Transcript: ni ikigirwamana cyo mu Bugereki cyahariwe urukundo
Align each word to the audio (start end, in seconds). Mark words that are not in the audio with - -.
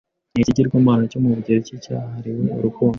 ni 0.33 0.39
ikigirwamana 0.43 1.03
cyo 1.11 1.19
mu 1.23 1.29
Bugereki 1.35 1.81
cyahariwe 1.83 2.43
urukundo 2.57 2.89